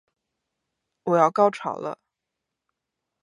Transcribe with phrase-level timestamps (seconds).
[1.03, 1.99] 我要高潮了